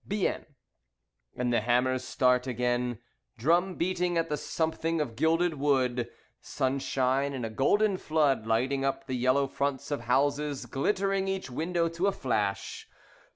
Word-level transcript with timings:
"Bien." 0.07 0.47
And 1.35 1.53
the 1.53 1.61
hammers 1.61 2.03
start 2.03 2.47
again, 2.47 2.97
Drum 3.37 3.75
beating 3.75 4.17
at 4.17 4.29
the 4.29 4.35
something 4.35 4.99
of 4.99 5.15
gilded 5.15 5.59
wood. 5.59 6.09
Sunshine 6.39 7.33
in 7.33 7.45
a 7.45 7.51
golden 7.51 7.97
flood 7.97 8.47
Lighting 8.47 8.83
up 8.83 9.05
the 9.05 9.13
yellow 9.13 9.45
fronts 9.45 9.91
of 9.91 9.99
houses, 10.05 10.65
Glittering 10.65 11.27
each 11.27 11.51
window 11.51 11.87
to 11.87 12.07
a 12.07 12.11
flash. 12.11 12.89